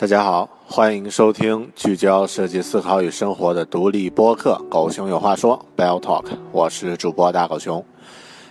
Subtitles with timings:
[0.00, 6.24] 大家好，欢迎收听聚焦设计思考与生活的独立播客《狗熊有话说》（Bell Talk）。
[6.52, 7.84] 我是主播大狗熊。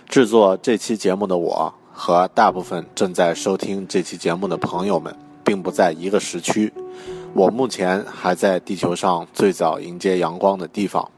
[0.08, 6.72] 制作这期节目的我和大部分正在收听这期节目的朋友们，并不在一个时区。
[7.34, 11.10] 我目前还在地球上最早迎接阳光的地方，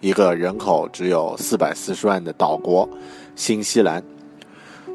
[0.00, 2.86] 一个人口只有四百四十万的岛国——
[3.34, 4.04] 新西兰。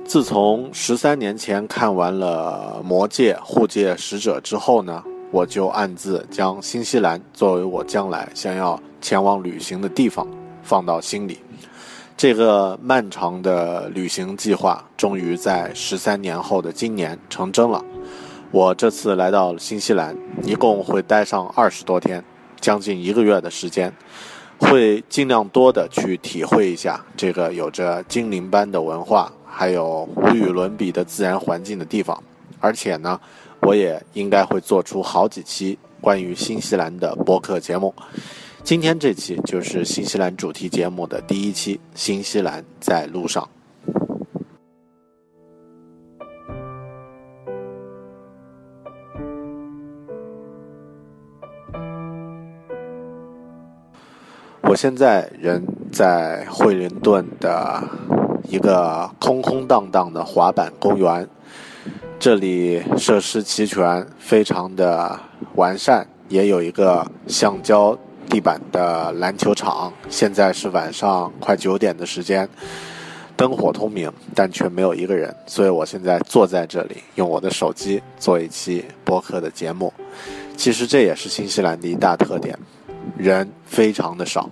[0.06, 5.02] 自从十三年前看完了《魔戒：护戒使者》之后呢，
[5.32, 10.28] 我就暗自将新西兰作为我将来想要前往旅行的地方
[10.62, 11.40] 放到心里。
[12.16, 17.84] 这个漫长的旅行计划终于在十三年后的今年成真了。
[18.52, 22.24] 我这次来到新西兰，一共会待上二十多天，
[22.60, 23.92] 将近一个月的时间，
[24.60, 29.32] 会尽量多的去体会一下这个有着精灵般的文化。
[29.56, 32.22] 还有无与伦比的自然环境的地方，
[32.60, 33.22] 而且呢，
[33.62, 37.94] 我也应该会做出好几期关于新西兰的播客节目。
[38.64, 43.48] 今天这期就是新西兰主题节目的第一期，新西兰在路上。
[54.64, 58.23] 我现在人在惠灵顿的。
[58.50, 61.28] 一个空空荡荡的滑板公园，
[62.20, 65.20] 这里设施齐全，非常的
[65.56, 67.98] 完善，也有一个橡胶
[68.30, 69.92] 地板的篮球场。
[70.10, 72.48] 现在是晚上快九点的时间，
[73.36, 79.92] 灯火通明，但却没有一个人，所以我现在坐在这里，用我的手机做一期播客的节目。
[80.56, 82.58] 其实这也是新西兰的一大特点，
[83.18, 84.50] 人非常的少。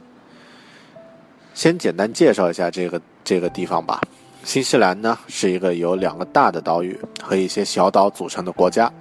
[1.62, 4.02] 先简单介绍一下这个这个地方吧。
[4.44, 8.92] 新西兰呢是一个由两个大的岛屿和一些小岛组成的国家，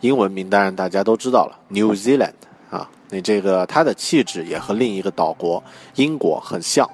[0.00, 2.32] 英文名当然大家都知道了，New Zealand
[2.70, 2.88] 啊。
[3.10, 5.62] 那这个它的气质也和另一个岛国
[5.96, 6.88] 英国很像。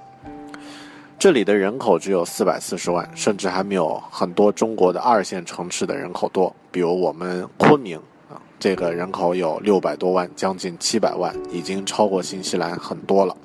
[1.16, 6.52] 这里的人口只有四百四十万，甚至还没有很多中国的二线城市的人口多。
[6.72, 7.96] 比如我们昆明
[8.28, 13.36] 啊，这个人口有六百多万，将近七百万，已经超过新西兰很多了。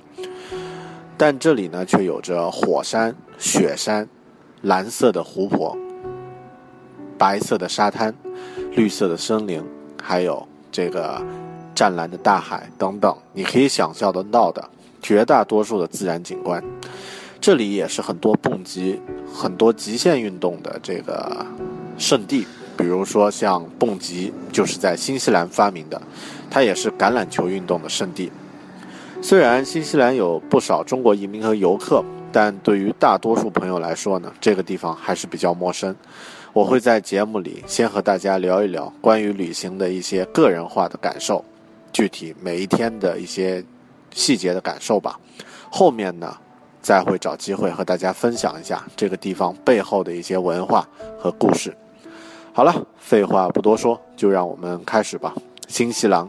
[1.19, 4.07] 但这里呢，却有着火山、雪山、
[4.61, 5.77] 蓝色的湖泊、
[7.17, 8.15] 白色的沙滩、
[8.71, 9.61] 绿色的森林，
[10.01, 11.21] 还有这个
[11.75, 14.69] 湛蓝的大海等等，你可以想象得到的
[15.01, 16.63] 绝大多数的自然景观。
[17.41, 19.01] 这里也是很多蹦极、
[19.33, 21.45] 很多极限运动的这个
[21.97, 22.47] 圣地，
[22.77, 26.01] 比如说像蹦极，就是在新西兰发明的，
[26.49, 28.31] 它也是橄榄球运动的圣地。
[29.21, 35.95] 虽然新西兰有不少中国移民和游客，但对于大多数朋友来说呢，这个地方还是比较陌生。
[36.51, 41.45] 我会在节目里先和大家聊一聊关于旅行的一些个人化的感受，
[41.93, 43.63] 具体每一天的一些
[44.11, 45.19] 细节的感受吧。
[45.69, 46.35] 后面呢，
[46.81, 50.87] 再会找机会和大家分享一下这个地方背后的一些文化
[51.19, 51.75] 和故事。
[52.51, 55.35] 好了，废话不多说，就让我们开始吧。
[55.67, 56.27] 新西兰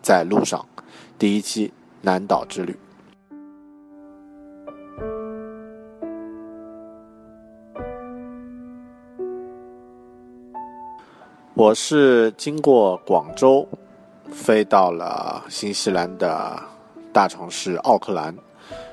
[0.00, 0.64] 在路上，
[1.18, 1.70] 第一期。
[2.02, 2.76] 南岛之旅。
[11.54, 13.68] 我是经过广州，
[14.32, 16.60] 飞到了新西兰的
[17.12, 18.34] 大城市奥克兰。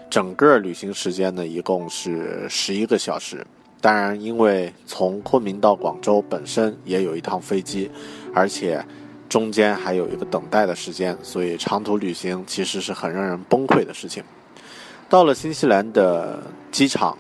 [0.08, 3.46] 整个旅行时间呢，一共是十一个小时。
[3.82, 7.90] 当然，因为从昆明到广州本身也有一趟飞机，
[8.36, 8.86] 而且
[9.30, 14.24] 中间还有一个等待的时间，所以长途旅行其实是很让人崩溃的事情。
[15.08, 16.42] 到了新西兰的
[16.72, 17.18] 机场，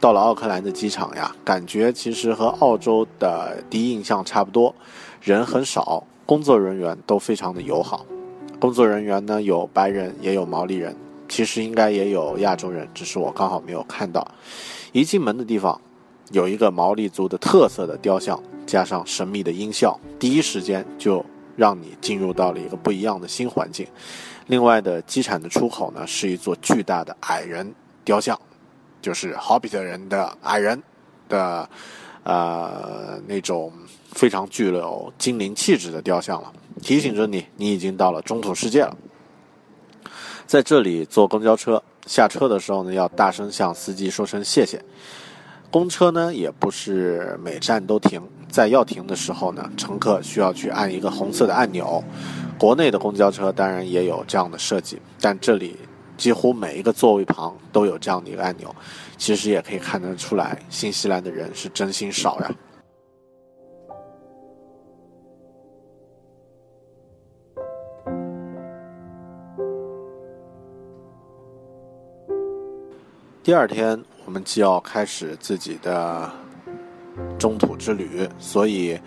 [0.00, 4.74] 到了奥克兰的机场呀，感觉其实和澳洲的第一印象差不多，
[5.22, 8.06] 人很少，工作人员都非常的友好。
[8.58, 10.96] 工作人员呢，有白人，也有毛利人。
[11.28, 14.26] 其实应该也有亚洲人，只是我刚好没有看到。
[14.92, 15.80] 一进门的地方，
[16.32, 21.24] 有一个毛利族的特色的雕像，加上神秘的音效，第一时间就
[21.60, 23.86] 让你进入到了一个不一样的新环境。
[24.46, 27.70] 另外的机场的出口呢，是一座巨大的矮人
[28.02, 28.40] 雕像，
[29.02, 30.82] 就是好比特人的矮人
[31.28, 31.68] 的，
[32.22, 33.70] 呃，那种
[34.12, 38.96] 非常具有精灵气质的雕像了，提醒着你，你已经到了中土世界了。
[40.46, 44.82] 在这里坐公交车，下车的时候呢，要大声向司机说声谢谢。
[45.70, 48.20] 公车呢，也不是每站都停，
[48.50, 52.02] 在要停的时候呢，乘客需要去按一个红色的按钮。
[52.58, 55.76] 国内的公交车当然也有这样的设计，但这里
[56.16, 58.74] 几乎每一个座位旁都有这样的一个按钮。
[59.16, 62.50] 其实也可以看得出来，新西兰的人是真心少呀。
[73.42, 76.30] 第二天，我们就要开始自己的
[77.38, 78.98] 中土之旅，所以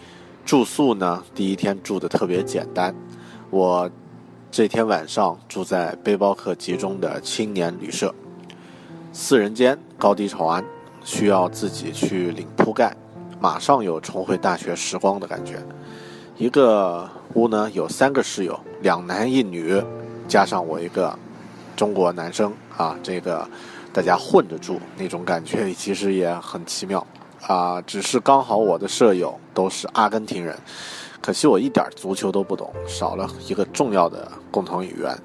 [0.45, 2.93] 住宿呢，第一天住的特别简单。
[3.49, 3.89] 我
[4.51, 8.13] 这天晚上住在背包客集中的青年旅社，
[9.11, 10.63] 四人间，高低朝安，
[11.03, 12.95] 需要自己去领铺盖，
[13.39, 15.63] 马上有重回大学时光的感觉。
[16.37, 19.81] 一个屋呢有三个室友，两男一女，
[20.27, 21.17] 加上我一个
[21.75, 23.47] 中国男生啊，这个。
[23.95, 27.05] 大家混着住，那种感觉其实也很奇妙
[27.47, 27.81] 啊！
[27.85, 30.57] 只是刚好我的舍友都是阿根廷人，
[31.21, 35.17] 可惜我一点足球都不懂，少了一个重要的共同语言。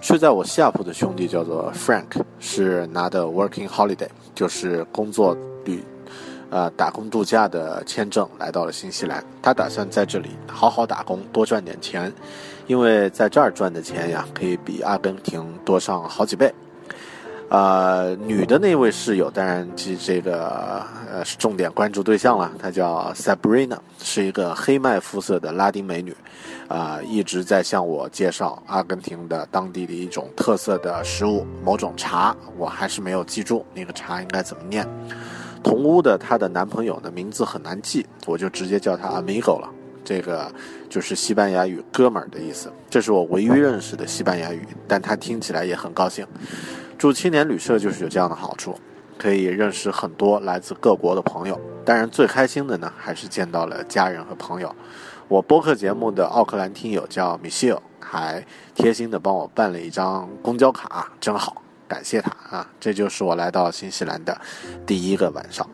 [0.00, 5.84] 睡在我下铺的兄弟叫做 Frank，是拿的 Working Holiday，就是工作旅，
[6.48, 9.22] 呃，打工度假的签证来到了新西兰。
[9.42, 12.10] 他打算在这里好好打工，多赚点钱，
[12.66, 16.50] 因为在这儿赚的钱呀，可以比阿根廷多上好几倍。
[17.50, 22.48] 呃，女的那位室友，当然这这个呃是重点关注对象了。
[22.56, 26.16] 她叫 Sabrina，是一个黑麦肤色的拉丁美女，
[26.68, 34.86] 啊，一直在向我介绍阿根廷的当地的一种特色的食物，某种茶，我还是没有记住那个茶应该怎么念。
[35.60, 39.68] 同屋的她的男朋友呢，名字很难记，我就直接叫他 Amigo 了，
[40.04, 40.48] 这个
[40.88, 42.72] 就是西班牙语“哥们儿”的意思。
[42.88, 46.24] 这是我唯一认识的西班牙语，但他听起来也很高兴。
[47.00, 48.78] 住青年旅社就是有这样的好处，
[49.16, 51.58] 可以认识很多来自各国的朋友。
[51.82, 54.76] 当然，最开心的呢，还是见到了家人和朋友。
[55.26, 58.44] 我播客节目的奥克兰听友叫米歇尔，还
[58.74, 62.68] 贴心的帮我办了一张公交卡，真好，感谢他啊！
[62.78, 64.38] 这就是我来到新西兰的
[64.84, 65.66] 第一个晚上。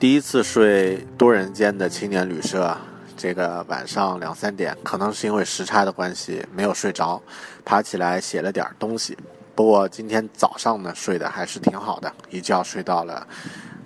[0.00, 2.74] 第一次睡多人间的青年旅社，
[3.18, 7.20] 这个晚上两三点，可能是因为时差的关系没有睡着，
[7.66, 9.14] 爬起来写了点东西。
[9.54, 13.26] 不过今天早上呢，睡得还是挺好的，一觉睡到了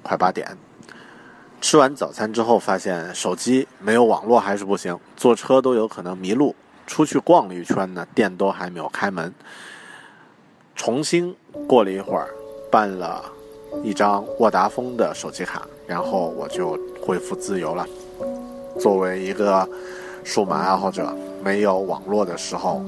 [0.04, 0.56] 快八点。
[1.60, 6.54] 吃完早餐之后，发现手机没有网络还是不行，坐车都有可能迷路。
[6.86, 9.34] 出去逛了一圈呢，店都还没有开门。
[10.76, 11.34] 重新
[11.66, 12.28] 过了一会儿，
[12.70, 13.32] 办了。
[13.82, 17.86] 一张沃达丰的手机卡，然后我就恢复自由了。
[18.80, 19.68] 作为一个
[20.24, 22.82] 数码爱好者，没有网络的时候，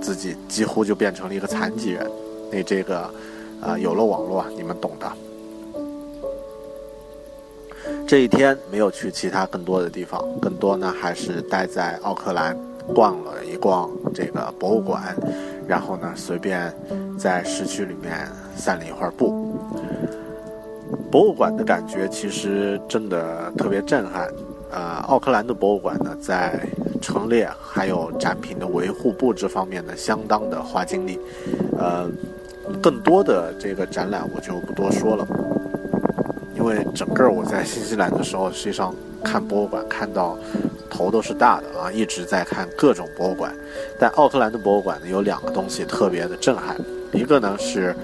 [0.00, 2.10] 自己几乎就变成了一个残疾人。
[2.50, 3.10] 那这个，
[3.60, 5.12] 啊，有了网络，你们懂的。
[8.06, 12.56] 这一天没有去其他更多的地方，更多呢还是待在奥克兰，
[12.94, 15.16] 逛了一逛这个博物馆，
[15.66, 16.72] 然后呢随便
[17.18, 19.58] 在市区里面散了一会儿步。
[21.10, 24.28] 博物馆的感觉其实真的特别震撼，
[24.70, 26.60] 呃，奥克兰的博物馆呢，在
[27.00, 31.18] 陈列还有展品的维护布置方面呢，相当的花精力，
[31.78, 32.08] 呃，
[32.82, 35.26] 更多的这个展览我就不多说了，
[36.54, 40.36] 因为整个我在新西兰的时候，实际上看博物馆看到
[40.90, 43.54] 头都是大的啊，一直在看各种博物馆，
[43.98, 46.76] 但奥克兰的博物馆呢，有两个东西特别的震撼，
[47.12, 47.94] 一个呢是。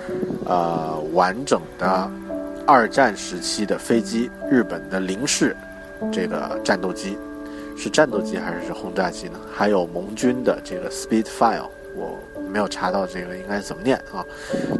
[0.45, 2.11] 呃完整的
[2.67, 5.57] 二战时期的飞机，日本的零式
[6.13, 7.19] 这个战斗机，
[7.77, 9.39] 是战斗机还是轰炸机呢？
[9.53, 11.67] 还有盟军的这个 Spitfire，
[11.97, 12.19] 我
[12.51, 14.25] 没有查到这个应该怎么念啊。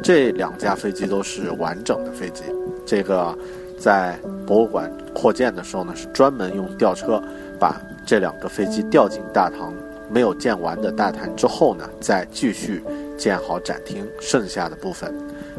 [0.03, 2.45] 这两架飞机都是完整的飞机，
[2.87, 3.37] 这个
[3.79, 7.23] 在博物馆扩建的时候呢，是专门用吊车
[7.59, 9.73] 把这两个飞机吊进大堂。
[10.11, 12.85] 没有建完的大坛之后呢，再继续
[13.17, 15.15] 建好展厅，剩下的部分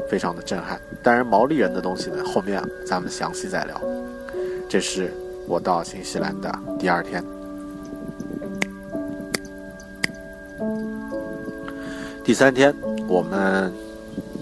[0.10, 0.80] 非常的震撼。
[1.02, 3.82] 当然，毛利人的东西呢，后面咱们详细再聊。
[4.70, 5.14] 这是
[5.48, 7.24] 我到新西兰的第二天，
[12.24, 12.74] 第三天
[13.08, 13.72] 我们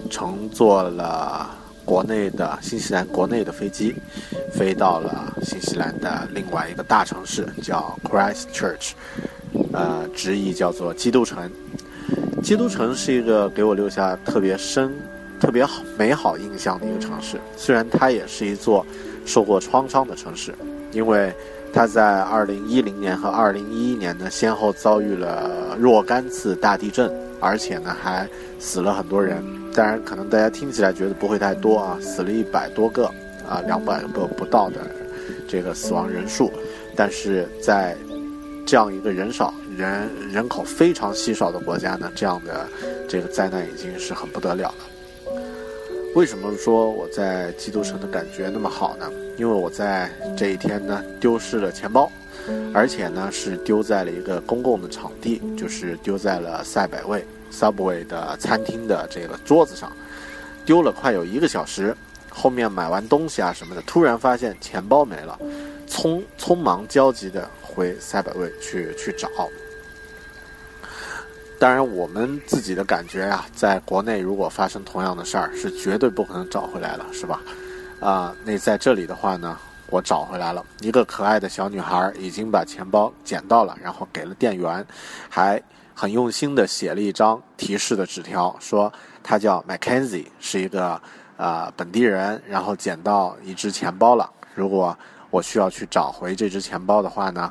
[0.08, 1.50] 乘坐了
[1.84, 3.94] 国内的新西兰国内的飞机，
[4.52, 8.92] 飞到了新西兰的另外一个大城市，叫 Christchurch。
[9.72, 11.50] 呃，直译叫做基督城。
[12.42, 14.92] 基督城是一个给我留下特别深、
[15.42, 17.36] 特别好、美好印象的一个城市。
[17.56, 18.86] 虽然它也是一座
[19.26, 20.54] 受过创伤的城市，
[20.92, 21.34] 因为
[21.72, 28.24] 它在2010年和2011年呢，先后遭遇了若干次大地震，而且呢还
[28.60, 29.42] 死了很多人。
[29.74, 33.06] 当然，可能大家听起来觉得不会太多啊，死了一百多个
[33.44, 34.76] 啊，两百个不到的
[35.48, 36.52] 这个死亡人数，
[36.94, 37.96] 但是在
[38.64, 42.64] 这样一个人少、人人口非常稀少的国家呢，这样的
[43.08, 44.91] 这个灾难已经是很不得了了。
[46.14, 49.10] 为什么说我在基督城的感觉那么好呢？
[49.38, 52.10] 因为我在这一天呢丢失了钱包，
[52.74, 59.90] 而且呢是丢在了一个公共的场地，就是丢在了赛百味 Subway 的餐厅的这个桌子上，
[60.66, 61.96] 丢了快有一个小时。
[62.28, 65.38] 后面买完东西啊什么的，突然发现钱包没了，
[65.88, 67.48] 匆匆忙焦急的。
[67.74, 69.30] 回赛百味去去找，
[71.62, 77.40] 当然我们自己的感觉啊，在国内如果发生同样的事儿，是绝对不可能找回来了，是吧？
[78.00, 79.56] 啊，那在这里的话呢，
[79.88, 84.84] 我找回来了，一个可爱的小女孩已经把钱包捡到了，然后给了店员，
[85.28, 85.62] 还
[85.94, 88.92] 很用心的写了一张提示的纸条，说
[89.22, 91.00] 她叫 Mackenzie，是一个
[91.36, 94.98] 啊本地人，然后捡到一只钱包了，如果。
[95.30, 97.50] 我需要去找回这只钱包的话呢，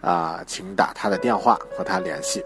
[0.00, 2.40] 啊，请打他的电话和他联系。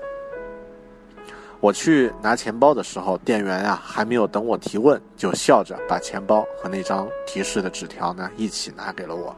[1.60, 9.36] 我去拿钱包的时候，店员啊还没有等我提问，就笑着把钱包和那张提示的纸条呢一起拿给了我。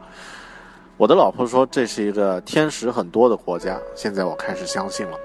[0.95, 5.17] 我的老婆说这是一个天使很多的国家，现在我开始相信了。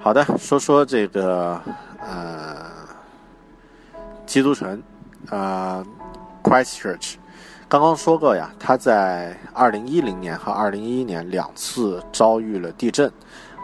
[0.00, 1.58] 好的，说说这个
[2.00, 2.66] 呃，
[4.26, 4.82] 基督城，
[5.30, 5.84] 呃
[6.42, 7.14] ，Christchurch，
[7.68, 13.10] 刚刚说过呀，它在二零一零年和二零一一年两次遭遇了地震，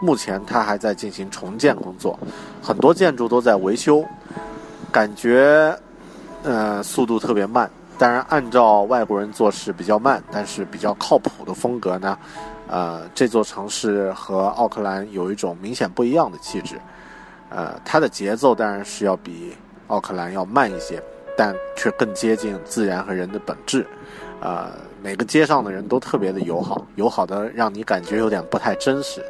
[0.01, 2.19] 目前它还在进行重建工作，
[2.61, 4.03] 很多建筑都在维修，
[4.91, 5.77] 感觉
[6.43, 7.69] 呃速度特别慢。
[7.97, 12.17] 当然，按照外国人做事比较慢，但是比较靠谱的风格呢。
[12.67, 16.79] 呃，这座城市和奥克兰有一种明显不一样的气质，
[17.49, 19.53] 呃，它的节奏当然是要比
[19.87, 21.03] 奥克兰要慢一些，
[21.41, 23.83] 但却更接近自然和人的本质。
[24.41, 24.69] 呃，
[25.01, 29.25] 每个街上的人都特别的友好，友好的让你感觉有点不太真实。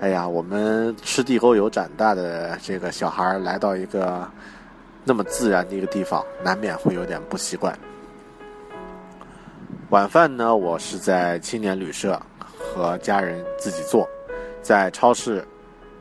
[0.00, 4.28] 哎呀，我们吃地沟油长大的这个小孩来到一个
[5.04, 7.78] 那么自然的一个地方，难免会有点不习惯。
[9.90, 12.20] 晚饭呢，我是在青年旅社。
[12.74, 14.08] 和家人自己做，
[14.62, 15.44] 在超市，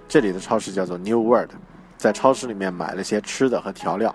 [0.08, 1.52] 这里的超市叫做 New World，
[1.98, 4.14] 在超市里面买了些吃的和调料。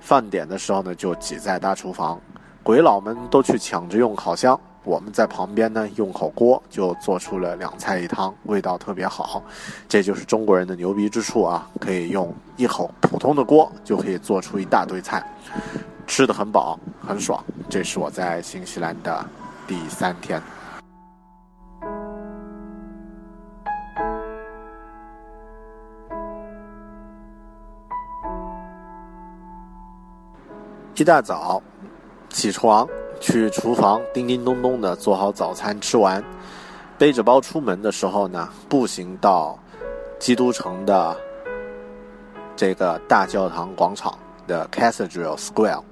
[0.00, 2.20] 饭点的时候呢，就挤在大厨房，
[2.62, 9.42] 鬼佬们都去抢着用烤箱，我们在旁边呢用口锅就做出了两菜一汤，味道特别好。
[9.88, 15.24] 这就是中国人的牛逼之处啊， 可以用一口普通的锅就可以做出一大堆菜，
[16.06, 17.42] 吃的很饱很爽。
[17.68, 19.24] 这是我在新西兰的
[19.66, 20.42] 第三天。
[31.00, 31.62] 一大早
[32.28, 32.86] 起床，
[33.20, 36.22] 去厨房叮叮咚咚的做好早餐，吃完，
[36.98, 39.58] 背着包出门的时候呢，步行到
[40.18, 41.16] 基督城的
[42.54, 44.14] 这个大教堂广场
[44.46, 45.82] 的 Cathedral Square。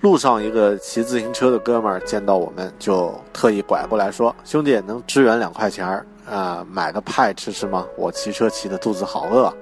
[0.00, 7.86] 路上，一个骑自行车的哥们儿见到我们，就特意拐过来说：“兄弟，能支援两块钱儿啊，买个派吃吃吗？
[7.96, 9.54] 我骑车骑的肚子好饿。”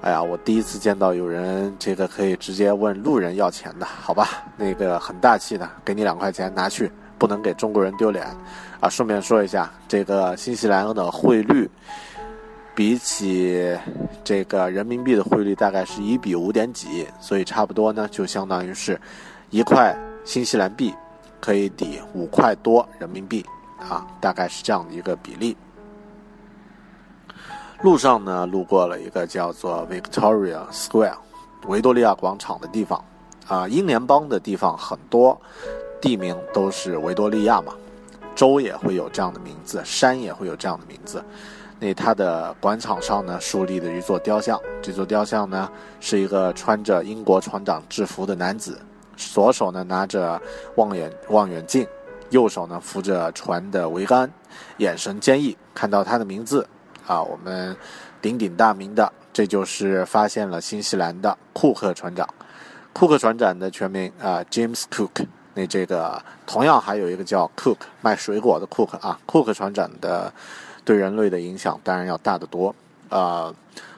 [0.00, 4.44] 哎呀，我第一次见到有人这个可以直接问路人要钱的，好吧？
[4.56, 8.24] 那个很大气的，给你两块钱拿去不能给中国人丢脸
[8.78, 8.88] 啊。
[8.88, 11.68] 顺便说一下，这个新西兰的汇率
[12.76, 13.76] 比起
[14.22, 18.98] 这个人民币的汇率大概是一比五点几，所以差不多呢，就相当于是
[19.50, 20.94] 一块新西兰币
[21.40, 23.44] 可以抵五块多人民币
[23.80, 25.56] 啊，大概是这样的一个比例。
[27.82, 31.14] 路上呢，路过了一个叫做 Victoria Square
[31.68, 33.04] 维多利亚广场的地方，
[33.46, 35.40] 啊，英联邦的地方很多
[36.00, 37.72] 地名都是维多利亚嘛，
[38.34, 41.24] 州也会有这样的名字，山也会有这样的名字。
[41.78, 45.70] 那它的广场上呢，树立的一座雕像，这座雕像呢
[46.00, 48.76] 是一个穿着英国船长制服的男子，
[49.16, 50.40] 左手呢拿着
[50.74, 51.86] 望远望远镜，
[52.30, 54.28] 右手呢扶着船的桅杆，
[54.78, 55.56] 眼神坚毅。
[55.72, 56.68] 看到他的名字。
[57.08, 57.74] 啊，我们
[58.20, 62.28] 鼎鼎大名的，这就是发现了新西兰的库克船长。
[62.92, 65.26] 库克船长的全名啊，James Cook。
[65.54, 70.30] 那这个同样还有一个叫 Cook 卖水果的 Cook 啊，库克船长的
[70.84, 72.74] 对人类的影响当然要大得多。
[73.08, 73.52] 呃，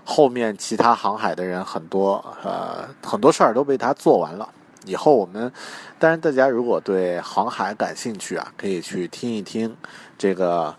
[0.05, 4.49] 后面其他航海的人很多，呃，很多事儿都被他做完了。
[4.85, 5.53] 以后我们，
[5.99, 9.77] 当然大家如果对航海感兴趣啊，可以去听一听
[10.17, 10.73] 这个。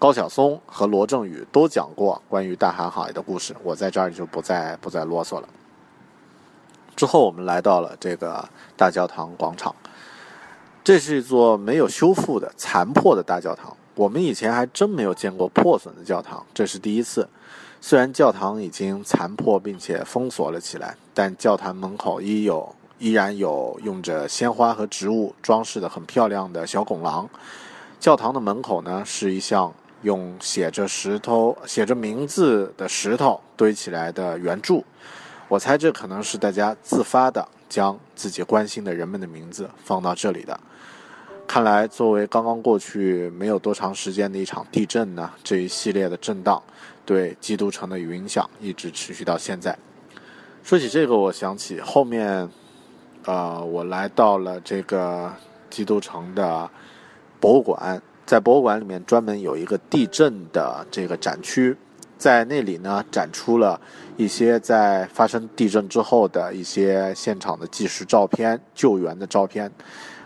[0.00, 5.48] 高晓松和罗振宇都讲过关于大航海的故事，我在这儿就不再不再啰嗦了。
[6.96, 9.76] 之后我们来到了这个大教堂广场，
[10.82, 13.76] 这是一座没有修复的残破的大教堂。
[13.94, 17.28] 我们以前还真没有见过破损的教堂，这是第一次。
[17.82, 27.28] 虽然教堂已经残破并且封锁了起来，但教堂门口依有依然有用着鲜花和植物装饰的很漂亮的小拱廊。
[27.98, 29.74] 教堂的门口呢是一项。
[30.02, 34.84] 用写着石头、写着名字的石头堆起来的圆柱，
[35.48, 40.58] 我猜这可能是大家自发的将自己关心的人们的名字放到这里的。
[41.46, 46.62] 看来，作为刚刚过去没有多长时间的一场地震呢，这一系列的震荡
[47.04, 49.76] 对基督城的影响一直持续到现在。
[50.62, 52.48] 说起这个，我想起后面，
[53.24, 55.34] 呃，我来到了这个
[55.68, 56.70] 基督城的
[57.40, 58.00] 博物馆。
[58.30, 61.76] 在博物馆里面专门有一个地震的这个展区，
[62.16, 63.80] 在那里呢展出了
[64.16, 69.68] 一些在发生地震之后的一些现场的纪实照片、救援的照片。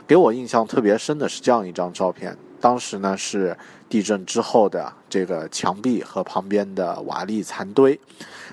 [0.06, 3.56] 给我印象特别深的是这样一张照片，当时呢是
[3.88, 7.98] 地震之后的这个墙壁和旁边的瓦砾残堆，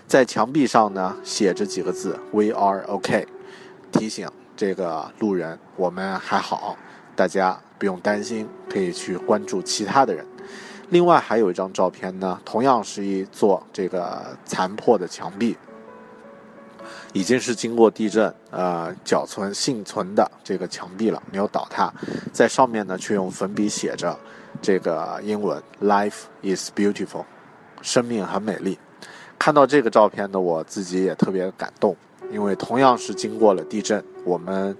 [0.07, 3.27] 在墙壁上呢写着几个字 “We are OK”，
[3.91, 6.77] 提醒这个路人我们还好，
[7.17, 7.59] 大家。
[7.81, 10.23] 不用担心，可以去关注其他的人。
[10.89, 15.57] 另外还有一张照片呢，同样是一座这个残破的墙壁，
[17.11, 21.91] 已经是经过地震呃缴存幸存的这个墙壁了，没有倒塌。
[22.31, 24.15] 在上面呢，却用粉笔写着
[24.61, 27.25] 这个英文 “Life is beautiful”，
[27.81, 28.77] 生命很美丽。
[29.39, 31.97] 看到这个照片呢我自己也特别感动，
[32.31, 34.77] 因为同样是经过了地震，我们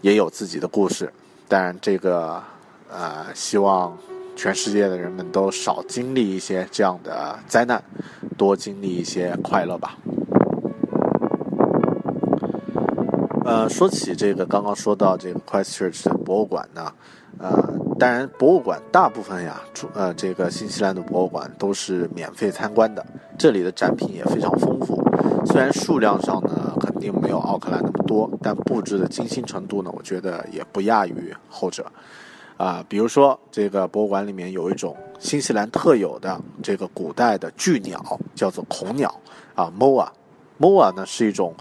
[0.00, 1.12] 也有自己的故事。
[1.48, 2.42] 当然，这个，
[2.90, 3.96] 呃，希望
[4.34, 7.82] 全世界的人们都少经历一些这样的灾难，
[8.38, 9.96] 多经历一些快乐吧。
[13.44, 16.90] 呃，说起这个，刚刚说到这个 Christchurch 的博物馆呢，
[17.42, 17.60] 呃，
[17.98, 19.60] 当然，博物馆大部分呀，
[19.94, 23.04] 呃，这个新西兰的博物馆都是免费参观的，
[23.36, 25.02] 这里的展品也非常丰富。
[25.44, 31.84] 虽然数量上呢，肯定没有奥克兰那么多，但布置的精心程度呢，我觉得也不亚于后者。
[32.56, 38.00] 啊，比如说这个博物馆里面有一种新西兰特有的这个古代的巨鸟，
[38.36, 39.12] 叫做恐鸟
[39.56, 40.06] 啊，moa。
[40.60, 41.52] moa 呢是一种，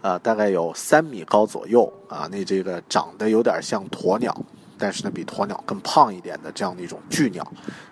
[0.00, 4.34] 呃，大概有三米高左右啊，那这个长得有点像鸵鸟，
[4.82, 7.46] 但是呢比鸵鸟更胖一点的这样的一种巨鸟，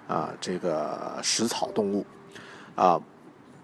[0.09, 2.05] 啊，这个食草动物，
[2.75, 3.01] 啊。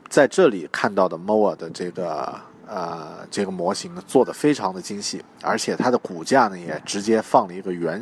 [0.09, 2.33] 在这里看到的 Moa 的这个
[2.65, 8.01] 呃这个模型呢，做的非常的精细，而且它的骨架呢也直接放了一个原，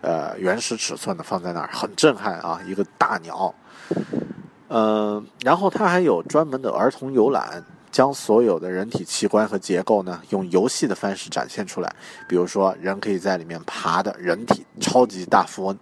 [0.00, 3.54] 呃原始尺寸的放在那儿，很震撼啊，一个大鸟。
[4.68, 11.94] 嗯，然后它还有专门的儿童游览，将所有的人体器官和结构呢用游戏的方式展现出来，
[12.26, 15.78] 比如说人可以在里面爬的人体超级大富翁，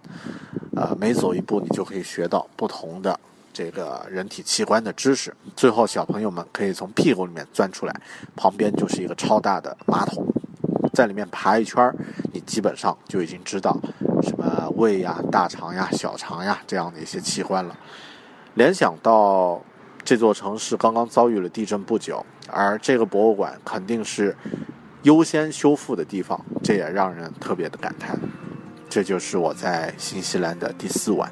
[0.77, 3.19] 呃每走一步你就可以学到不同的。
[3.53, 7.95] 这个人体器官的知识，最后小朋友们可以从屁股里面钻出来，
[8.37, 10.25] 旁边就是一个超大的马桶，
[10.95, 11.93] 在里面爬一圈
[12.33, 13.77] 你基本上就已经知道
[14.23, 17.77] 什么胃呀、大肠呀、小肠呀这样的一些器官了。
[18.55, 19.61] 联想到
[20.05, 24.37] 这座城市刚刚遭遇了地震不久，而这个博物馆肯定是
[25.03, 28.19] 优先修复的地方，这也让人特别的感叹。
[28.89, 31.31] 这就是我在新西兰的第四晚。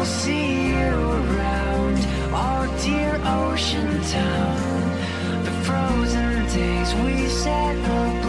[0.00, 1.98] I'll see you around
[2.32, 5.44] our dear ocean town.
[5.44, 8.19] The frozen days we set ablaze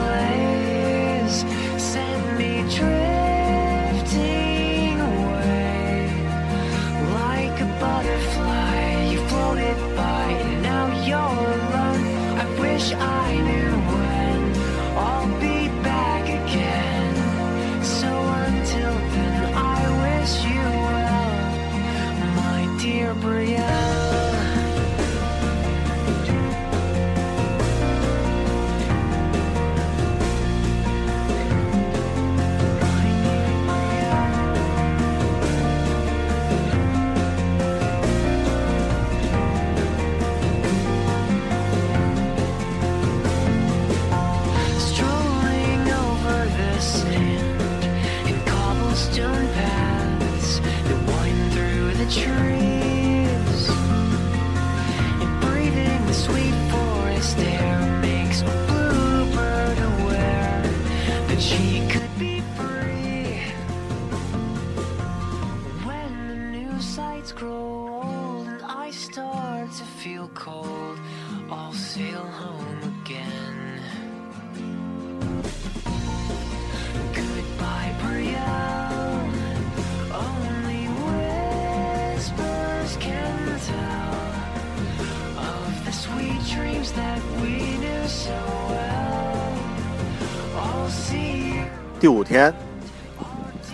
[92.02, 92.52] 第五天，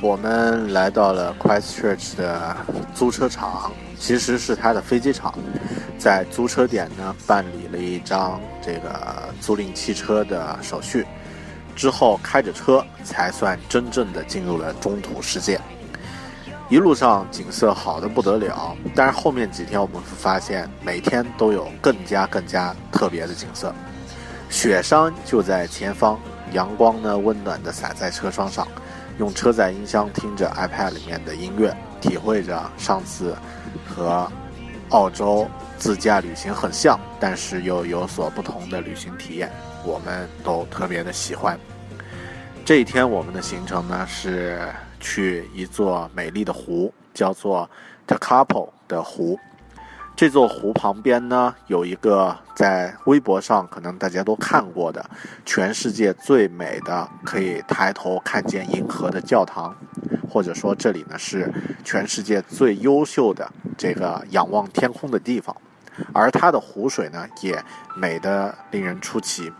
[0.01, 2.57] 我们来到了 Christchurch 的
[2.93, 5.33] 租车场，其实是它的飞机场。
[5.97, 11.07] 在租车点呢，办理了一张这个租赁汽车的手续，
[11.73, 15.57] 之后开着车才算真正的进入了中土世界。
[16.67, 23.73] 一路上景色好的不得了，但是后面几天我们会发现，每天都有更加更加特别的景色。
[24.49, 26.19] 雪山就在前方，
[26.53, 28.67] 阳光呢温暖的洒在车窗上，
[29.19, 33.35] 用车载音箱听着 iPad 里面的音乐，体会着上次
[33.87, 34.31] 和
[34.89, 39.51] 澳洲自驾旅行很像，但是又有所不同的旅行体验，
[39.83, 41.59] 我们都特别的喜欢。
[42.63, 44.61] 这一天我们的行程呢是
[44.99, 47.69] 去一座美丽的湖，叫做
[48.07, 49.39] Takapo 的湖。
[50.17, 55.07] 这座湖旁边呢，有一个在微博上可能大家都看过的，
[55.45, 59.75] 全世界最美的可以抬头看见银河的教堂，
[60.27, 61.53] 或者说这里呢是
[61.83, 65.55] 全世界最优秀的这个仰望天空的地方，
[66.11, 67.63] 而它的湖水呢也
[67.95, 69.53] 美得令人出奇。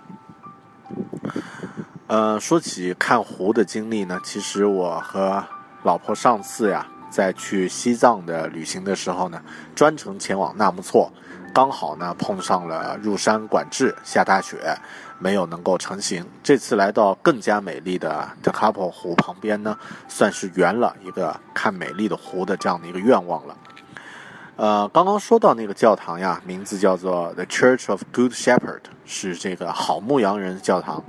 [2.07, 5.43] 呃，说起看湖的经历呢，其实我和
[5.83, 9.41] 老婆上次呀，在去西藏的旅行的时候呢，
[9.75, 11.11] 专程前往纳木错，
[11.53, 14.77] 刚好呢碰上了入山管制，下大雪，
[15.19, 16.25] 没有能够成行。
[16.43, 23.57] 这次来到更加美丽的德卡普湖旁边呢，算是圆了一个看美丽的湖的这样的一个愿望了。
[24.57, 31.03] 呃，刚刚说到那个教堂呀，名字叫做 The Church of Good Shepherd，是这个好牧羊人教堂。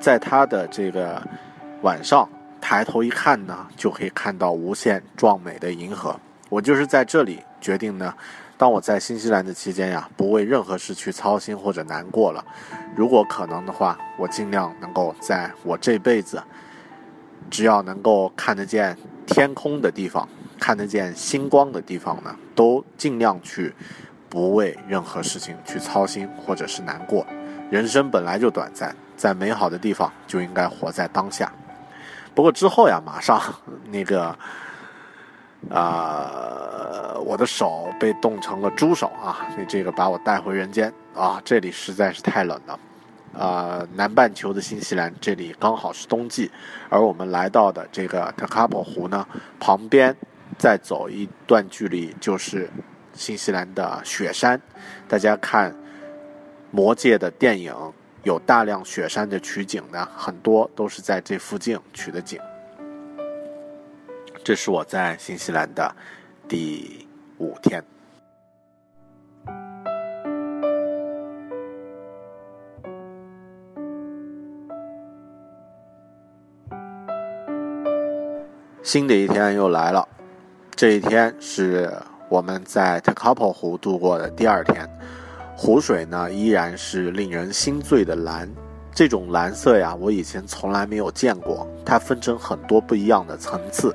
[0.00, 1.20] 在它的这个
[1.82, 2.28] 晚上
[2.64, 6.18] 抬头一看呢，就可以看到无限壮美的银河。
[6.48, 8.14] 我就是在这里决定呢，
[8.56, 12.42] 当我在新西兰的期间呀，不为任何事去操心或者难过了。
[12.96, 16.42] 如果可能的话，我尽量能够在我这辈子，
[17.50, 18.96] 只要能够看得见
[19.26, 20.26] 天空的地方，
[20.58, 23.74] 看得见星光的地方呢，都尽量去
[24.30, 27.26] 不为任何事情去操心或者是难过。
[27.70, 31.52] 人生本来就短暂，在美好的地方就应该活在当下。
[32.34, 33.40] 不过之后呀，马上
[33.90, 34.36] 那个。
[35.70, 39.48] 啊，我的手被冻成了猪手啊！
[39.56, 41.40] 你这个把我带回人间啊！
[41.42, 42.78] 这里实在是太冷了。
[43.32, 46.50] 啊，南半球的新西兰这里刚好是冬季，
[46.90, 49.26] 而我们来到的这个特卡普湖呢，
[49.58, 50.14] 旁边
[50.58, 52.68] 再走一段距离就是
[53.14, 54.60] 新西兰的雪山。
[55.08, 55.72] 大家看
[56.70, 57.74] 《魔戒》的电影，
[58.24, 62.40] 有大量雪山的取景呢，很多都是在这附近取的景。
[64.42, 65.94] 这是我在新西兰的
[66.48, 67.06] 第
[67.38, 67.84] 五天。
[78.82, 80.08] 新的一天又来了，
[80.74, 81.92] 这一天是
[82.30, 84.88] 我们在 Tekapo 湖度过的第二天。
[85.56, 88.48] 湖水呢依然是令人心醉的蓝，
[88.92, 91.66] 这种蓝色呀，我以前从来没有见过。
[91.84, 93.94] 它分成很多不一样的层次。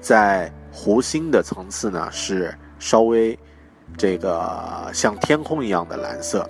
[0.00, 3.38] 在湖心的层次呢，是稍微
[3.96, 6.48] 这个像天空一样的蓝色，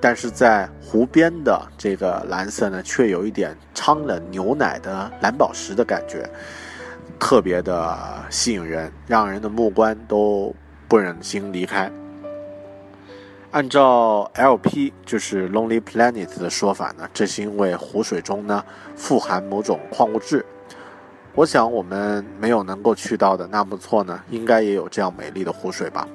[0.00, 6.28] 但是在湖边的这个蓝色呢，却有一点苍冷牛奶的蓝宝石的感觉，
[7.18, 7.98] 特别的
[8.30, 10.54] 吸引人，让人的目光都
[10.88, 11.90] 不忍心离开。
[13.54, 18.64] 按照 LP 就是 Lonely Planet 的说法呢，这是因为湖水中呢
[18.96, 20.44] 富含某种矿物质。
[21.36, 26.08] 我想我们没有能够去到的纳木错呢，应该也有这样美丽的湖水吧。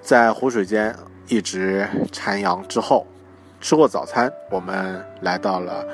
[0.00, 0.94] 在湖水间
[1.26, 3.04] 一直徜徉之后，
[3.60, 5.84] 吃过早餐，我们来到了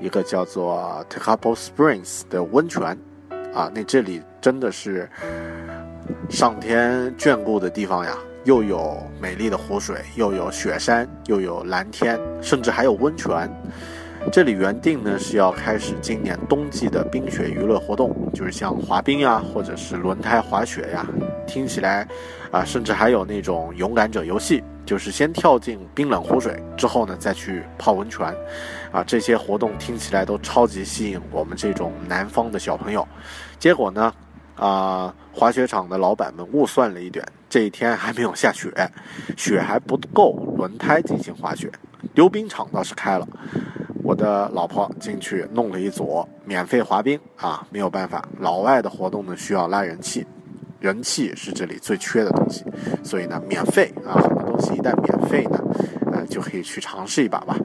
[0.00, 2.96] 一个叫做 Tekapo Springs 的温泉。
[3.52, 5.06] 啊，那这里真的是
[6.30, 13.50] 上天眷顾的地方呀，又有美丽的湖水，又有雪山，又有蓝天，甚至还有温泉。
[14.30, 21.06] 这里原定呢是要开始今年冬季的冰雪娱乐活动，就是像滑冰呀，或者是轮胎滑雪呀。
[21.46, 22.06] 听起来，
[22.50, 28.34] 啊，甚至还有那种勇敢者游戏，就是先跳进冰冷湖水，之后呢再去泡温泉。
[28.92, 33.06] 啊，这些活动听起来都超级吸引我们这种南方的小朋友。
[33.58, 34.12] 结果呢，
[34.56, 38.72] 啊，滑雪场的老板们误算了一点，这一天还没有下雪，
[39.36, 41.70] 雪还不够轮胎进行滑雪。
[42.14, 43.28] 溜冰场倒是开了。
[44.02, 50.26] 我的老婆进去弄了一组免费滑冰啊，没有办法，老外的活动呢需要拉人气，
[50.78, 52.64] 人气是这里最缺的东西，
[53.04, 55.60] 所以呢免费啊，很多东西一旦免费呢，
[56.12, 57.56] 呃就可以去尝试一把吧。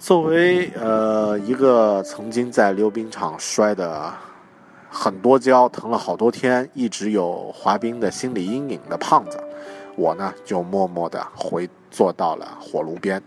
[0.00, 4.12] 作为呃一个曾经在溜冰场摔的
[4.90, 9.38] 很多跤，疼了好多天，一直有滑冰的心理阴影的胖子，
[9.96, 13.22] 我呢就默默地回坐到了火炉边。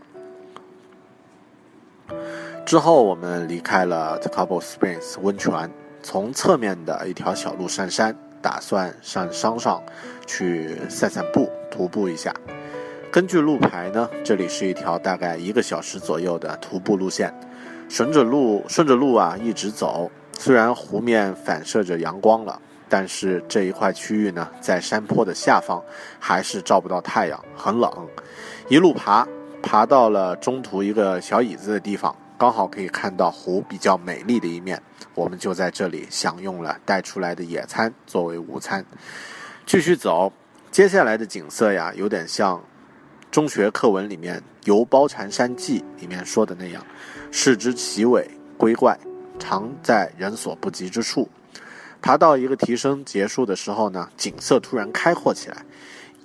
[2.65, 5.69] 之后，我们离开了 The Couple Springs 温泉，
[6.01, 9.81] 从侧面的一条小路上山，打算上山上
[10.25, 12.33] 去散散步、徒步一下。
[13.11, 17.33] 根据路牌呢，这里是一条大概一个小时左右的徒步路线。
[17.89, 20.09] 顺着路，顺着路啊，一直走。
[20.43, 25.79] 虽然湖面反射着阳光了，但是这一块区域呢，在山坡的下方，
[26.19, 27.93] 还是照不到太阳，很冷。
[28.67, 29.27] 一路爬。
[29.61, 34.81] 爬到了中途一个小椅子的地方，刚好可以看到湖比较美丽的一面。
[35.13, 38.83] 我们就在这里享用了带出来的野餐作为午餐。
[39.67, 40.33] 继续走，
[40.71, 42.59] 接下来的景色呀，有点像
[43.29, 46.83] 中学课文里面《游褒禅山记》里面说的那样
[47.31, 48.27] ：“视之奇伟
[48.57, 48.97] 瑰怪，
[49.41, 51.27] 常在人所不及之处。”
[52.01, 55.65] 爬到一个提升结束的时候呢，景色突然开阔起来，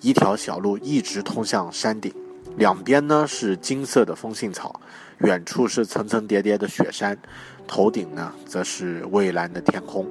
[0.01, 2.15] 一条小路一直通向山顶。
[2.57, 4.81] 两边呢是金色的风信草，
[5.19, 7.19] 远处是层层叠叠的雪山，
[7.67, 10.07] 头顶呢则是蔚蓝的天空。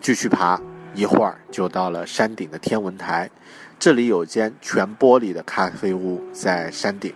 [0.00, 0.58] 继续爬，
[0.94, 3.30] 一会儿就到了山顶的天文台。
[3.78, 7.12] 这里有间全玻璃的咖啡屋在山顶，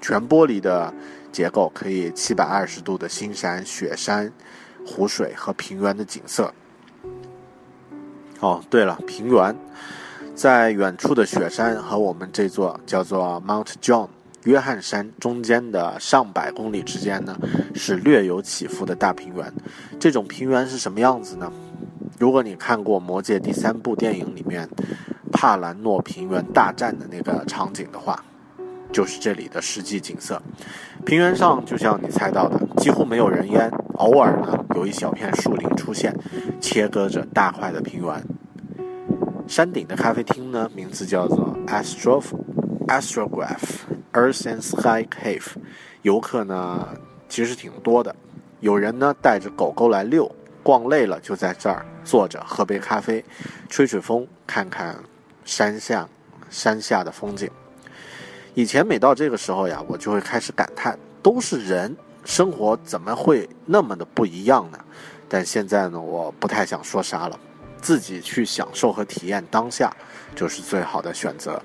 [0.00, 0.94] 全玻璃的
[1.38, 4.32] 结构可以七百二十度的欣赏雪山、
[4.84, 6.52] 湖水和平原的景色。
[8.40, 9.54] 哦，对了，平原。
[10.34, 14.08] 在远处的雪山和我们这座叫做 Mount John
[14.42, 17.38] 约翰山中间的上百公里之间呢，
[17.72, 19.52] 是略有起伏的大平原。
[20.00, 21.52] 这种平原是什么样子呢？
[22.18, 24.68] 如果你看过《魔戒》第三部电影里面，
[25.30, 28.24] 帕兰诺平原大战的那个场景的话，
[28.92, 30.40] 就是这里的实际景色。
[31.04, 36.14] 平原上就像你猜到的，几乎没有人烟，偶尔呢有一小片树林出现，
[36.60, 38.24] 切割着大块的平原。
[39.46, 42.22] 山顶的咖啡厅呢，名字叫做 Astro
[42.86, 43.80] Astrograph
[44.12, 45.52] Earth and Sky Cave。
[46.02, 46.88] 游客呢
[47.28, 48.14] 其实挺多的，
[48.60, 50.30] 有人呢带着狗狗来遛，
[50.62, 53.24] 逛累了就在这儿坐着喝杯咖啡，
[53.68, 54.96] 吹吹风，看看
[55.44, 56.06] 山下
[56.50, 57.50] 山下的风景。
[58.58, 64.78] 以前每到这个时候呀，我就会开始感叹：都是人，生活怎么会那么的不一样呢？
[65.28, 67.38] 但现在呢，我不太想说啥了，
[67.80, 69.96] 自己去享受和体验当下，
[70.34, 71.62] 就是最好的选择。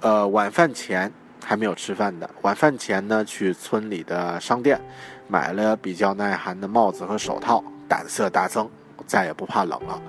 [0.00, 1.12] 呃，晚饭前
[1.44, 2.28] 还没有吃饭的。
[2.42, 4.80] 晚饭前呢，去村里的商店
[5.28, 8.68] 买了比较耐寒的帽子和手套，胆色大增，
[9.06, 10.00] 再也不怕冷了。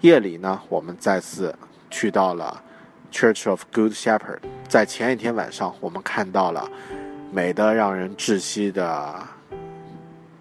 [0.00, 1.54] 夜里呢，我们再次
[1.90, 2.62] 去到了
[3.12, 4.38] Church of Good Shepherd。
[4.68, 6.68] 在前一天晚上，我们看到了
[7.30, 9.14] 美得让人窒息的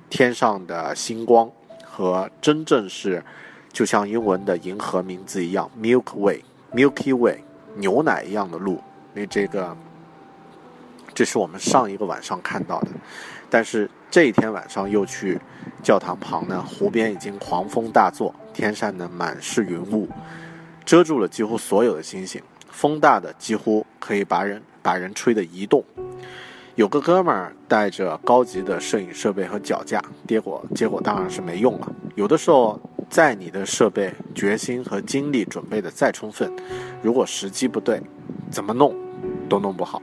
[0.10, 1.50] 天上的星光
[1.86, 3.24] 和真正是
[3.74, 7.44] 就像英文的银河名字一样，Milky Way，Milky Way，
[7.76, 8.82] 牛奶一样的路。
[9.16, 9.76] 因为这个，
[11.18, 12.90] 这是我们上一个晚上看到的，
[13.50, 15.42] 但是这一天晚上又去
[15.82, 20.08] 教堂旁呢，湖边已经狂风大作，天上呢满是云雾，
[20.86, 25.84] 遮住了几乎所有的星星，风大的几乎可以把人把人吹得移动。
[26.76, 31.92] 有个哥们儿带着高级的摄影设备和脚架，结果结果当然是没用了。
[32.14, 36.56] 有的时候，在你的设备、决心和精力准备的再充分，
[37.02, 38.00] 如果时机不对，
[38.52, 38.96] 怎么弄？
[39.50, 40.00] 都弄不好，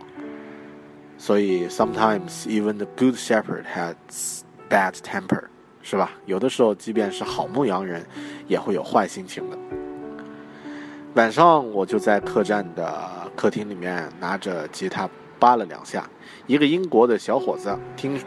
[1.25, 5.45] 所以 sometimes even the good shepherd has bad temper，
[5.81, 6.11] 是吧？
[6.27, 8.05] 有的时候，即便是好牧羊人，
[8.47, 9.57] 也会有坏心情的。
[11.15, 15.09] 晚上，我就在客栈的客厅里面拿着吉他
[15.39, 16.07] 扒了两下，
[16.47, 18.21] 一个英国的小伙子听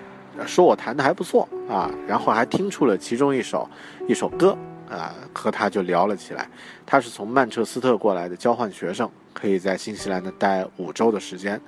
[0.48, 3.70] 说我弹的还不错啊，然后还听出了其中一首
[4.08, 4.58] 一首歌
[4.90, 6.50] 啊，和他就聊了起来。
[6.84, 9.08] 他是从曼彻斯特过来的交换学生。
[9.38, 11.62] 可以在新西兰呢待五周的时间，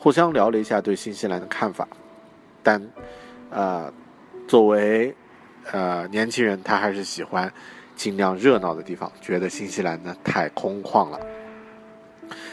[0.00, 1.86] 互相聊了一下对新西兰的看法，
[2.62, 2.80] 但，
[3.50, 3.92] 呃，
[4.46, 5.12] 作为
[5.72, 7.52] 呃年轻人，他还是喜欢
[7.96, 11.18] 尽量热闹的地方，觉得新西兰呢太空旷了。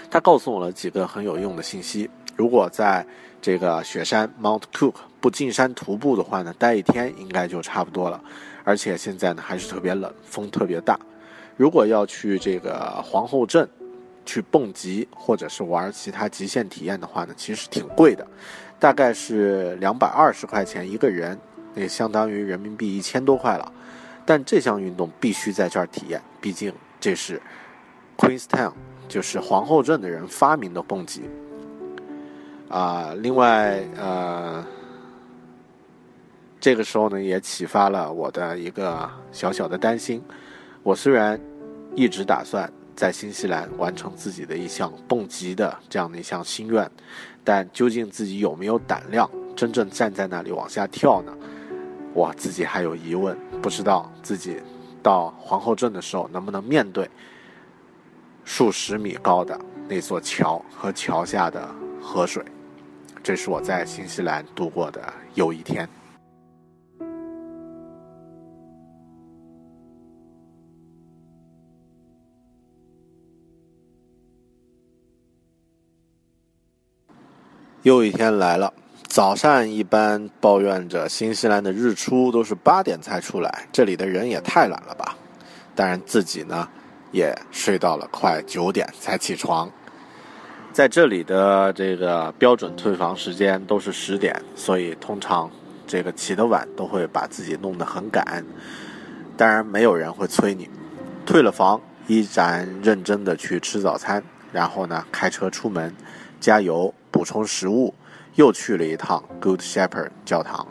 [0.10, 3.06] 他告诉我了几个很有用的信息：如果在
[3.40, 8.20] 这个雪山 Mount Cook 不进山徒步的话呢，待一天应该就差不多了。
[8.64, 11.00] 而且现在呢还是特别冷，风特别大。
[11.56, 13.70] 如果要去这个皇后镇。
[14.26, 18.26] 去蹦极或者是玩其他极限体验的话呢，其实挺贵的，
[18.80, 21.40] 大概是两百二十块钱一个人，
[21.76, 23.72] 也相当于人民币一千多块了。
[24.26, 27.40] 但这项运动必须在这儿体验，毕竟这是
[28.18, 28.74] Queenstown，
[29.08, 31.30] 就是皇后镇的人发明的蹦极。
[32.68, 34.66] 啊，另外呃，
[36.60, 40.22] 这个时候呢，也启发了我的一个小小的担心。
[40.82, 41.40] 我虽然
[41.94, 42.68] 一直打算。
[42.96, 46.90] 在新西兰完成自己的一项蹦极的这样的一项心愿，
[47.44, 51.36] 但究竟自己有没有胆量真正站在那里往下跳呢？
[52.14, 54.58] 我自己还有疑问，不知道自己
[55.04, 57.10] 到皇后镇的时候能不能面对
[58.46, 61.68] 数十米高的那座桥和桥下的
[62.02, 62.42] 河水。
[63.22, 65.02] 这是我在新西兰度过的
[65.34, 65.90] 又一天。
[77.86, 85.16] 又一天来了，早上一般抱怨着新西兰的日出都是八点才出来，这里的人也太懒了吧。
[85.76, 86.68] 当然自己呢，
[87.12, 89.70] 也睡到了快九点才起床。
[90.74, 95.48] 在这里的这个标准退房时间都是十点，所以通常
[95.86, 98.44] 这个起得晚都会把自己弄得很赶。
[99.38, 100.68] 当然没有人会催你。
[101.24, 105.96] 退了房，依然认真的去吃早餐，然后呢开车出门，
[106.40, 106.92] 加油。
[107.16, 107.94] 补充食物，
[108.36, 110.68] 又去了一趟 Good Shepherd 教堂，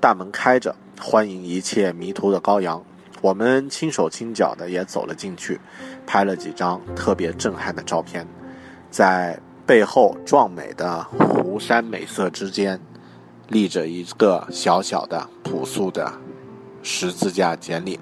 [0.00, 2.84] 大门开着，欢迎一切迷途的羔羊。
[3.20, 5.60] 我们轻手轻脚的也走了进去，
[6.04, 8.26] 拍了几张特别震撼的照片。
[8.90, 12.80] 在背后壮美的湖山美色之间，
[13.46, 16.12] 立着一个小小的朴素的
[16.82, 18.00] 十字架简领。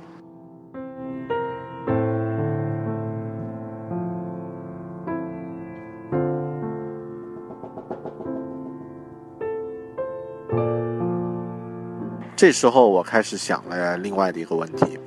[12.40, 14.98] 这时候我开始想了另外的一个问题：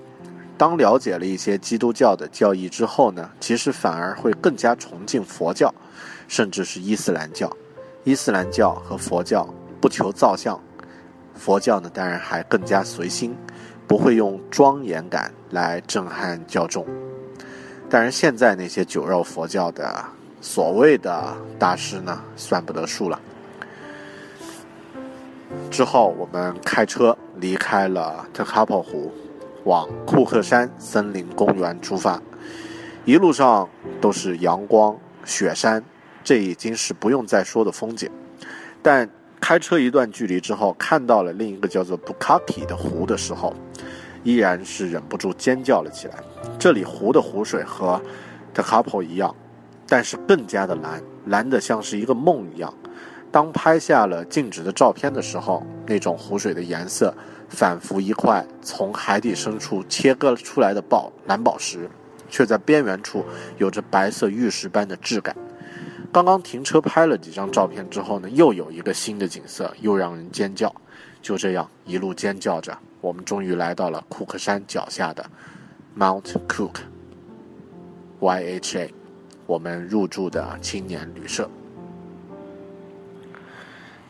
[0.56, 5.74] 当了解了一些基督教的教义之后呢，其实反而会更加崇敬佛教，
[6.28, 7.52] 甚至是伊斯兰教。
[8.04, 10.62] 伊斯兰教和佛教不求造像，
[11.34, 13.36] 佛教呢当然还更加随心，
[13.88, 16.86] 不会用庄严感来震撼教众。
[17.90, 20.06] 但是现在那些酒肉佛教的
[20.40, 23.20] 所谓的大师呢，算不得数了。
[25.70, 29.12] 之后，我们开车离开了特卡普湖，
[29.64, 32.22] 往库克山森林公园出发。
[33.06, 33.68] 一路上
[34.00, 34.96] 都是阳光、
[35.26, 35.84] 雪山，
[36.24, 38.10] 这已经是不用再说的风景。
[38.82, 39.10] 但
[39.42, 43.54] 开车一段距离之后，看到了另一个叫做布卡提的湖的时候，
[44.24, 46.16] 依然是忍不住尖叫了起来。
[46.58, 48.02] 这里湖的湖水和
[48.54, 49.36] 特卡普一样，
[49.88, 52.74] 但是更加的蓝，蓝的像是一个梦一样。
[53.34, 57.12] 当拍下了静止的照片的时候，那种湖水的颜色
[57.50, 61.90] 仿佛一块从海底深处切割出来的宝蓝宝石，
[62.30, 63.26] 却在边缘处
[63.58, 65.36] 有着白色玉石般的质感。
[66.12, 70.72] 刚刚停车拍了几张照片之后呢，又有一个新的景色，又让人尖叫。
[71.20, 75.26] 就这样一路尖叫着，我们终于来到了库克山脚下的
[75.98, 76.36] Mount
[78.20, 78.92] Cook（YHA），
[79.48, 81.50] 我们入住的青年旅社。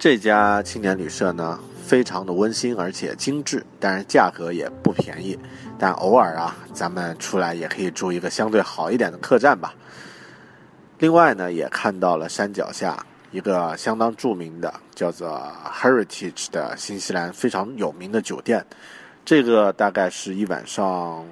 [0.03, 5.39] 这家青年旅社呢，非常的温馨而且精致，但是价格也不便宜。
[5.79, 9.73] 但偶尔啊，咱们出来也可以住一个相对好一点的客栈吧。
[10.99, 15.41] 另外呢，也看到了山脚下一个相当著名的叫做
[15.73, 18.65] Heritage 的新西兰非常有名的酒店，
[19.23, 21.25] 这个大概是一晚上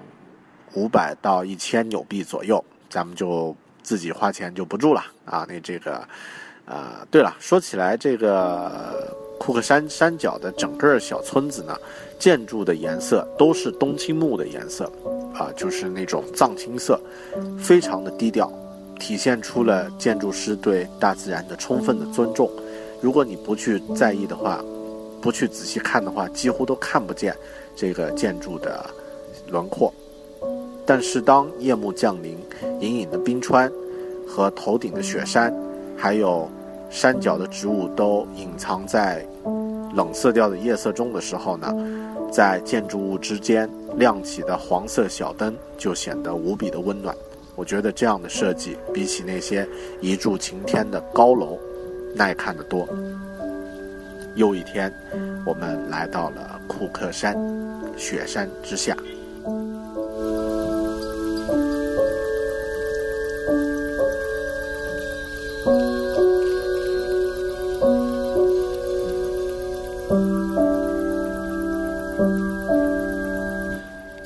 [0.75, 3.53] 五百到一千纽币左右，咱们就
[3.83, 5.45] 自己花钱就不住了啊。
[5.49, 6.07] 那这个。
[6.71, 11.77] 啊，对了，说起来，这个库克山山脚的整个小村子呢，
[12.17, 14.89] 建筑的颜色都是冬青木的颜色，
[15.33, 16.97] 啊，就是那种藏青色，
[17.59, 18.49] 非常的低调，
[18.97, 22.49] 体现出了建筑师对大自然的充分的尊重。
[23.01, 24.63] 如果你不去在意的话，
[25.21, 27.35] 不去仔细看的话，几乎都看不见
[27.75, 28.89] 这个建筑的
[29.49, 29.93] 轮廓。
[30.85, 32.37] 但是当夜幕降临，
[32.79, 33.69] 隐隐的冰川
[34.25, 35.53] 和头顶的雪山。
[35.97, 36.49] 还有
[36.91, 39.25] 山脚的植物都隐藏在
[39.95, 41.73] 冷色调的夜色中的时候呢，
[42.31, 47.15] 在建筑物之间亮起的黄色小灯就显得无比的温暖。
[47.55, 49.67] 我觉得这样的设计比起那些
[50.01, 51.57] 一柱擎天的高楼
[52.13, 52.87] 耐看得多。
[54.35, 54.93] 又一天，
[55.45, 57.35] 我们来到了库克山
[57.97, 58.95] 雪山之下。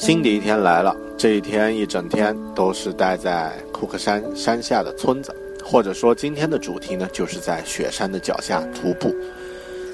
[0.06, 9.12] 新的一天来了，这一天一整天都是待在库克山山下的村子，或者说今天的主题呢，就是在雪山的脚下徒步。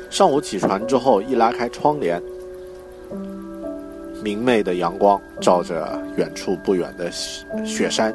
[0.10, 2.22] 上午起床之后，一拉开窗帘，
[4.22, 7.10] 明媚的阳光照着远处不远的
[7.66, 8.14] 雪山，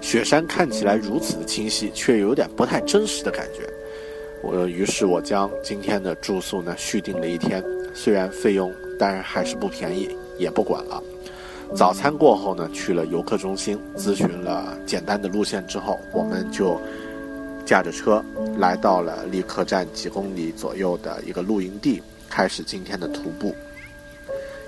[0.00, 3.68] 雪山看起来如此的清晰，却有点不太真实的感觉。
[4.40, 7.60] 我于是我将今天的住宿呢续订了一天，
[7.92, 10.08] 虽然费用当然还是不便宜。
[10.38, 11.02] 也不管了。
[11.76, 16.80] 早餐过后呢，去了游客中心咨询了简单的路线之后，我们就
[17.66, 18.24] 驾着车
[18.56, 23.54] 来到了离客栈几公里左右的一个露营地，开始今天的徒步。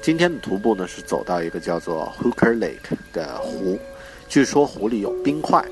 [0.02, 3.78] 今天的徒步呢，是走到一个叫做 Hooker Lake 的湖，
[4.28, 5.64] 据说湖里有冰块，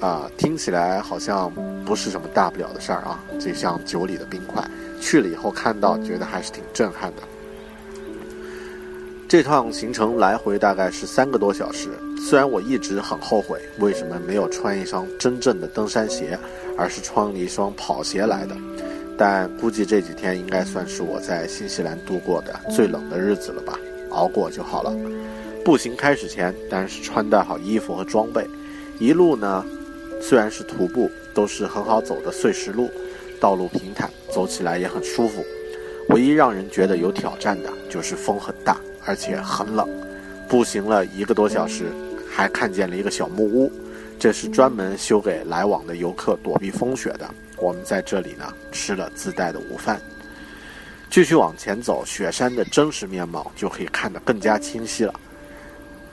[0.00, 1.50] 啊，听起来好像
[1.86, 4.62] 不是什么大不了的事儿啊，就像酒里的冰块。
[5.00, 7.22] 去了以后看到，觉得还是挺震撼的。
[9.28, 11.88] 这趟行程来回大概是三个多小时。
[12.16, 16.38] 虽然我一直很后悔为什么没有穿一双真正的登山鞋，
[16.78, 18.56] 而是穿了一双跑鞋来的，
[19.18, 23.76] 但估计这几天应该算是我在新西兰度过的最冷的日子了吧，
[24.10, 24.94] 熬过就好了。
[25.64, 28.46] 步行开始前，当然是穿戴好衣服和装备。
[29.00, 29.64] 一路呢，
[30.22, 32.88] 虽然是徒步，都是很好走的碎石路，
[33.40, 35.44] 道路平坦，走起来也很舒服。
[36.10, 38.80] 唯一让人觉得有挑战的就是风很大。
[39.06, 39.88] 而且很冷，
[40.48, 41.86] 步行了一个多小时，
[42.28, 43.72] 还看见了一个小木屋，
[44.18, 47.26] 这是专门修给来往的游客躲避风雪的。
[47.56, 49.98] 我们在这里呢吃了自带的午饭，
[51.08, 55.14] 继续往前走，雪山的真实面貌就可以看得更加清晰了。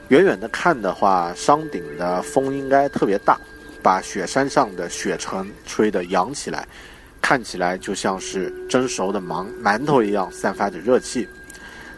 [0.10, 3.40] 远远的看的话，山顶的风应该特别大，
[3.82, 6.68] 把雪山上的雪尘吹得扬起来，
[7.22, 11.28] 看起来就像是蒸熟的馒馒头一样，散发着热气。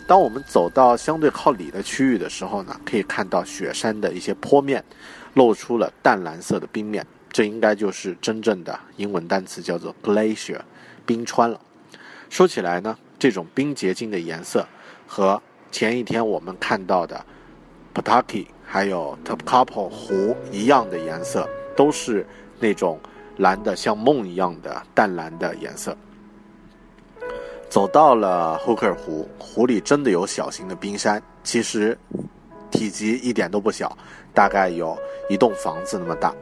[0.07, 4.83] 当我们走到相对靠里的区域的时候呢，可以看到雪山的一些坡面
[5.33, 10.59] 露出了淡蓝色的冰面，这应该就是真正的英文单词叫做 glacier，
[11.07, 11.59] 冰川了。
[12.29, 14.67] 说起来呢，这种冰结晶的颜色
[15.07, 15.41] 和
[15.71, 17.25] 前一天我们看到的
[17.93, 22.25] Pataki 还有 Topkapi 湖一样的颜色，都是
[22.59, 22.99] 那种
[23.37, 25.97] 蓝的像梦一样的淡蓝的颜色。
[27.69, 31.97] 走到了霍克尔湖，湖里真的有小型的冰山，其实
[32.71, 33.95] 体积一点都不小，
[34.33, 34.97] 大概有
[35.29, 36.33] 一栋房子那么大。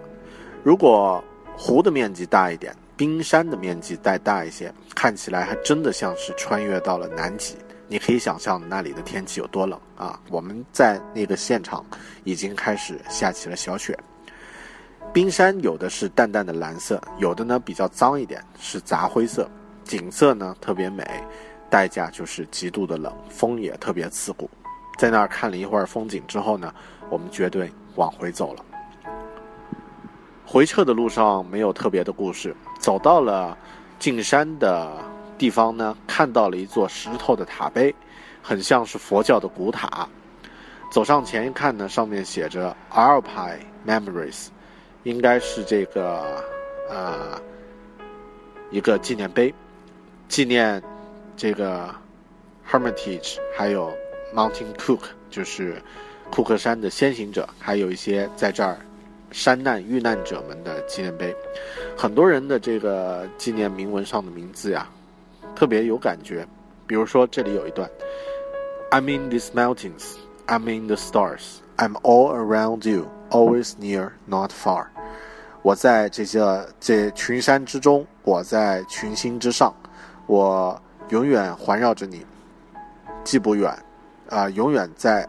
[0.63, 1.23] 如果
[1.57, 7.55] 湖的面积大一点，冰山的面积再大一些，看起来还真的像是穿越到了南极。
[7.87, 10.19] 你可以想象那里的天气有多冷啊！
[10.29, 11.85] 我们在那个现场
[12.23, 13.97] 已经开始下起了小雪。
[15.11, 19.47] 冰山有的是淡淡的蓝色，有的呢比较脏一点，是杂灰色。
[19.83, 21.03] 景色呢特别美，
[21.69, 24.49] 代价就是极度的冷，风也特别刺骨。
[24.97, 26.73] 在那儿看了一会儿风景之后呢，
[27.09, 28.63] 我们绝对往回走了。
[30.45, 33.57] 回撤的路上没有特别的故事，走到了
[33.97, 34.91] 进山的
[35.37, 37.93] 地方呢，看到了一座石头的塔碑，
[38.41, 40.07] 很像是佛教的古塔。
[40.91, 44.49] 走上前一看呢，上面写着 Alpine Memories，
[45.01, 46.43] 应该是这个
[46.87, 47.41] 呃
[48.69, 49.51] 一个纪念碑。
[50.27, 50.81] 纪念
[51.35, 51.93] 这个
[52.69, 53.91] Hermitage，还有
[54.33, 55.81] Mountain Cook，就是
[56.31, 58.77] 库克山的先行者，还有一些在这儿
[59.31, 61.35] 山难遇难者们的纪念碑。
[61.95, 64.89] 很多人的这个纪念铭文上的名字呀，
[65.55, 66.47] 特别有感觉。
[66.87, 67.89] 比如说这里有一段
[68.91, 70.15] ：I'm in these mountains,
[70.47, 74.87] I'm in the stars, I'm all around you, always near, not far。
[75.61, 76.41] 我在这些
[76.79, 79.73] 这群山之中，我在群星之上。
[80.25, 82.25] 我永远环绕着你，
[83.23, 83.77] 既不远，
[84.29, 85.27] 啊，永远在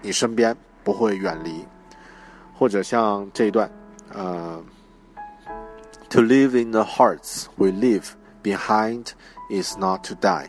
[0.00, 1.66] 你身边，不会远离。
[2.56, 3.70] 或者像这一段，
[4.12, 4.62] 呃
[6.10, 8.04] ，To live in the hearts we live
[8.42, 9.08] behind
[9.50, 10.48] is not to die。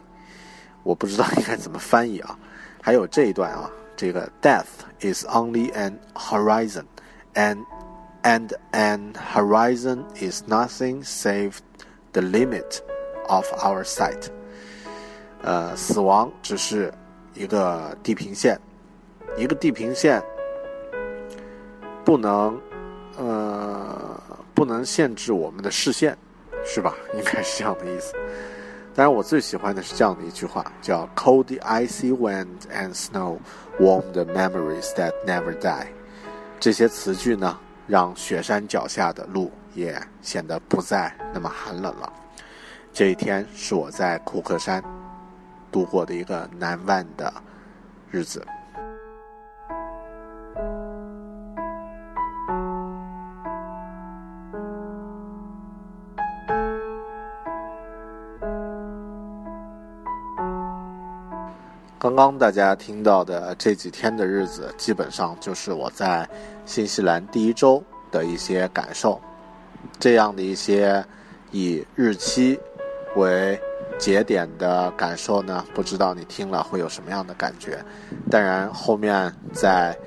[0.83, 2.37] 我不知道应该怎么翻译啊。
[2.81, 4.65] 还有这一段啊，这个 Death
[5.01, 7.65] is only an horizon，and
[8.23, 11.57] and an horizon is nothing save
[12.13, 12.81] the limit。
[13.29, 14.25] Of our sight，
[15.43, 16.91] 呃，死亡只是
[17.35, 18.59] 一个地平线，
[19.37, 20.19] 一个地平线
[22.03, 22.59] 不能，
[23.17, 24.19] 呃，
[24.55, 26.17] 不能限制我们的视线，
[26.65, 26.95] 是吧？
[27.13, 28.15] 应该是这样的意思。
[28.95, 33.37] 当然，我最喜欢的是这样的一句话，叫 “Cold icy wind and snow
[33.79, 35.85] warm the memories that never die”。
[36.59, 42.11] 这些词句呢，让雪山脚下的路也显得不再那么寒冷了。
[42.91, 44.83] 这一天是我在库克山
[45.71, 47.33] 度过的一个难忘的
[48.11, 48.45] 日子。
[61.97, 66.27] 刚刚大家听到的这几天的日子，基本上就是我在
[66.65, 69.21] 新西兰第一周的一些感受，
[69.99, 71.05] 这样的一些
[71.51, 72.59] 以日期。
[73.15, 73.59] 为
[73.97, 75.65] 节点的感受呢？
[75.73, 77.83] 不知道你听了会有什么样的感觉？
[78.29, 79.97] 当然，后面在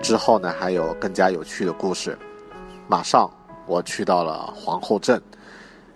[0.00, 2.16] 之后呢，还有更加有趣的故事。
[2.88, 3.30] 马上
[3.66, 5.20] 我去到了皇后镇，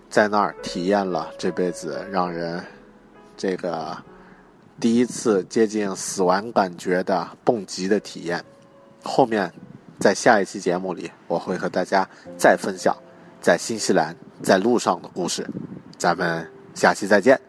[0.09, 2.63] 在那儿体验了这辈子让人
[3.35, 3.97] 这个
[4.79, 8.43] 第一次接近死亡感觉的蹦极的体验。
[9.03, 9.51] 后面
[9.99, 12.07] 在下一期节目里，我会和大家
[12.37, 12.95] 再分享
[13.41, 15.47] 在新西兰在路上的故事。
[15.97, 16.56] 咱们。
[16.77, 17.41] 下期再见！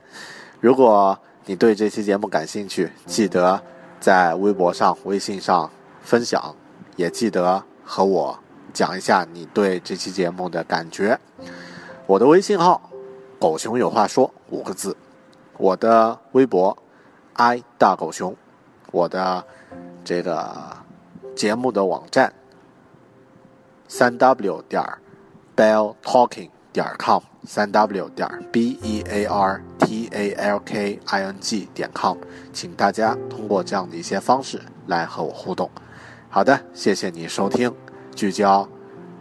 [0.58, 3.62] 如果你对这期节目感兴趣，记得
[4.00, 5.70] 在微博上、微信上
[6.00, 6.56] 分享，
[6.96, 8.38] 也记得和我
[8.72, 11.20] 讲一下你对这期节目的感觉。
[12.06, 12.80] 我的微信号
[13.38, 14.96] “狗熊有话说”五个字，
[15.58, 16.74] 我的微博
[17.34, 18.34] “i 大狗熊”，
[18.90, 19.44] 我的
[20.02, 20.74] 这个
[21.36, 22.32] 节目的网站
[23.88, 24.82] 三 w 点
[25.54, 26.48] bell talking。
[26.70, 31.66] 点 com 三 w 点 b e a r t a l k i n g
[31.72, 32.18] 点 com，
[32.52, 35.70] 请大家通过这样的一些方式来和我互动。
[36.28, 37.74] 好的，谢谢你收听
[38.14, 38.68] 聚焦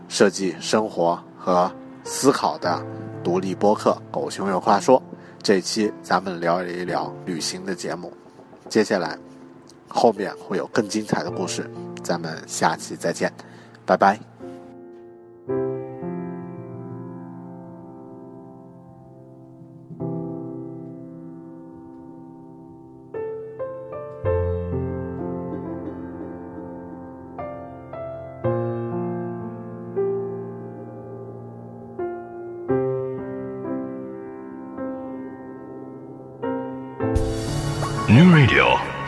[0.10, 1.72] 设计生活和
[2.04, 2.86] 思考的
[3.24, 5.00] 独立播客《狗熊有话说》。
[5.42, 8.12] 这期咱们聊一聊旅行的节目，
[8.68, 9.18] 接下来
[9.88, 11.72] 后面会有更精彩的故事，
[12.04, 13.32] 咱们下期再见，
[13.86, 14.37] 拜拜。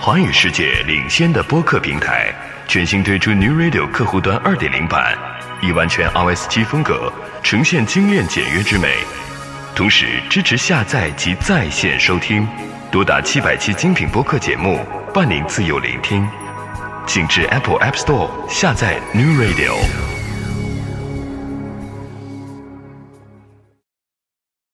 [0.10, 2.34] 华语世界领先的播客平台，
[2.68, 5.16] 全新推出 New Radio 客户端2.0版，
[5.62, 8.96] 以完全 iOS 七风格呈现精炼简约之美，
[9.76, 12.48] 同时支持下载及在线收听，
[12.90, 14.84] 多达七百期精品播客节目，
[15.14, 16.28] 伴您自由聆听。
[17.06, 19.76] 请至 Apple App Store 下载 New Radio。